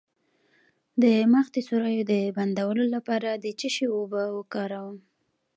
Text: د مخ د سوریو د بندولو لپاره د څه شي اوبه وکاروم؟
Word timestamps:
د 1.01 1.03
مخ 1.33 1.45
د 1.53 1.57
سوریو 1.67 2.03
د 2.11 2.13
بندولو 2.35 2.83
لپاره 2.95 3.29
د 3.43 3.45
څه 3.59 3.67
شي 3.75 3.85
اوبه 3.97 4.23
وکاروم؟ 4.37 4.97